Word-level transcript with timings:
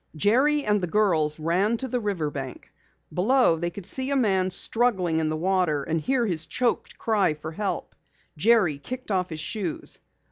Jerry 0.15 0.63
and 0.65 0.81
the 0.81 0.87
girls 0.87 1.39
ran 1.39 1.77
to 1.77 1.87
the 1.87 1.99
river 1.99 2.31
bank. 2.31 2.71
Below 3.13 3.57
they 3.57 3.69
could 3.69 3.85
see 3.85 4.09
a 4.09 4.15
man 4.15 4.49
struggling 4.49 5.19
in 5.19 5.29
the 5.29 5.37
water 5.37 5.83
and 5.83 6.01
hear 6.01 6.25
his 6.25 6.47
choked 6.47 6.97
cry 6.97 7.35
for 7.35 7.51
help. 7.51 7.93
Jerry 8.35 8.79
kicked 8.79 9.11
off 9.11 9.29
his 9.29 9.39
shoes. 9.39 9.99